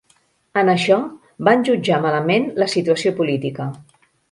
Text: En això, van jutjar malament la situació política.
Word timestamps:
En 0.61 0.71
això, 0.71 0.97
van 1.49 1.67
jutjar 1.69 2.01
malament 2.07 2.49
la 2.63 2.71
situació 2.75 3.15
política. 3.23 3.71